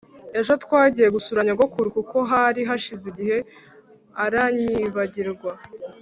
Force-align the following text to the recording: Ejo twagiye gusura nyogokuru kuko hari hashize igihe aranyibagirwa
Ejo 0.39 0.53
twagiye 0.63 1.07
gusura 1.15 1.39
nyogokuru 1.47 1.87
kuko 1.97 2.17
hari 2.31 2.61
hashize 2.69 3.05
igihe 3.11 3.37
aranyibagirwa 4.23 5.51